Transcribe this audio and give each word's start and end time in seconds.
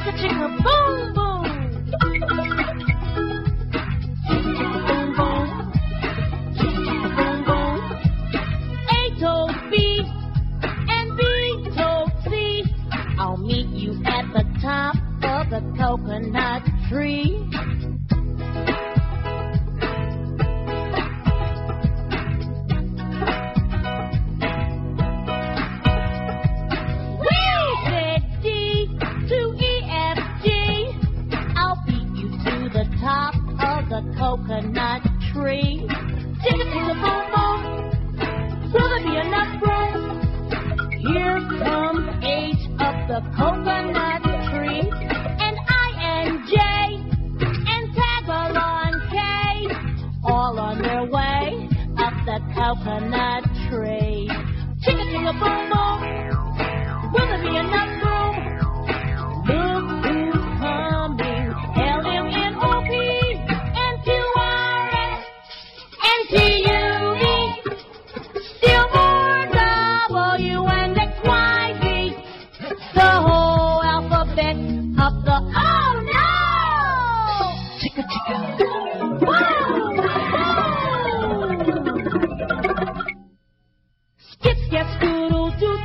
chicka 0.00 0.12
chicka 0.18 0.48
boom 0.64 1.12
boom. 1.14 1.44
Boom 2.00 2.18
boom. 5.16 5.38
Boom 7.16 7.38
boom. 7.44 7.78
A 8.88 9.20
told 9.20 9.52
B 9.70 9.74
and 10.88 11.16
B 11.16 11.20
told 11.76 12.10
C. 12.24 12.64
I'll 13.18 13.36
meet 13.36 13.68
you 13.68 14.02
at 14.06 14.24
the 14.32 14.44
top 14.62 14.96
of 15.22 15.50
the 15.50 15.60
coconut 15.78 16.62
tree. 16.88 17.99
Coconut 34.46 35.02
tree. 35.32 35.86
Chicka 36.42 36.64
chicka 36.72 36.94
boom 37.02 37.22
boom. 37.32 37.60
Will 38.72 38.88
there 38.88 39.04
be 39.04 39.16
enough 39.16 39.62
room? 39.62 40.00
Here 41.12 41.40
comes 41.62 42.24
H 42.24 42.62
up 42.78 42.96
the 43.08 43.20
coconut 43.36 44.19
of 75.00 75.24
the... 75.24 75.32
Oh, 75.32 75.92
no! 76.12 76.28
Chicka 77.80 78.02
chicka. 78.12 78.36
Skip, 84.32 84.56
skip, 84.66 84.86
scoodle, 85.00 85.50
doot, 85.58 85.80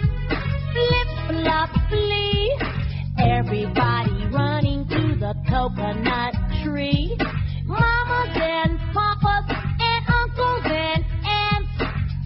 flip, 0.73 1.09
flop, 1.27 1.71
flee. 1.89 2.57
Everybody 3.17 4.27
running 4.33 4.87
to 4.89 5.15
the 5.17 5.33
coconut 5.49 6.35
tree. 6.63 7.17
Mamas 7.65 8.35
and 8.35 8.77
papas 8.93 9.45
and 9.79 10.05
uncles 10.09 10.65
and 10.65 11.05
aunts 11.25 11.77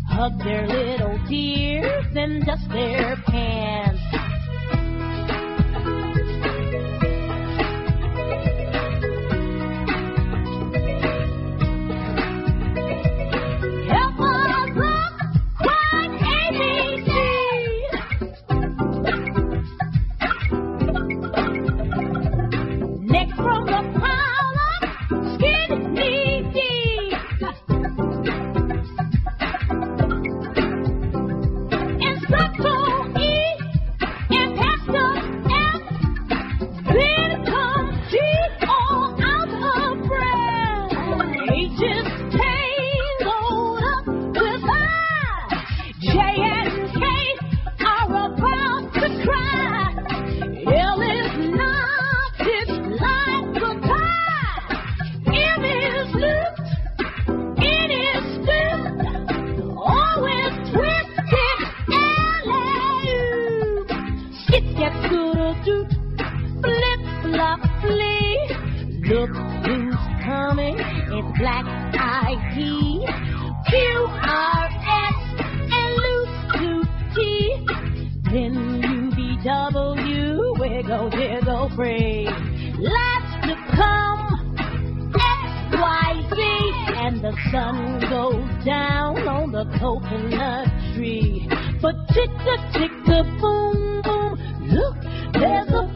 hug 0.09 0.39
their 0.43 0.67
little 0.67 1.17
dears 1.29 2.05
and 2.15 2.45
dust 2.45 2.67
their 2.69 3.15
Look 69.19 69.35
who's 69.35 69.95
coming. 70.23 70.77
It's 70.79 71.39
Black 71.39 71.65
Eyed 71.67 72.39
Pea. 72.55 73.05
Q, 73.67 74.07
R, 74.07 74.69
S, 74.71 75.19
and 75.75 75.91
loose 75.99 76.37
to 76.55 76.87
T. 77.13 77.19
Then 78.31 78.81
U, 78.81 79.11
V, 79.11 79.37
W, 79.43 80.53
wiggle, 80.57 81.09
jiggle, 81.09 81.69
free. 81.75 82.29
Last 82.79 83.43
to 83.43 83.55
come, 83.75 84.55
X, 85.13 85.21
Y, 85.73 86.29
Z. 86.33 86.41
And 86.95 87.19
the 87.19 87.35
sun 87.51 87.99
goes 87.99 88.65
down 88.65 89.27
on 89.27 89.51
the 89.51 89.65
coconut 89.79 90.69
tree. 90.95 91.45
But 91.81 91.95
chicka, 92.07 92.71
chicka, 92.71 93.41
boom, 93.41 94.01
boom. 94.01 94.39
Look, 94.69 94.95
there's 95.33 95.67
a 95.67 95.88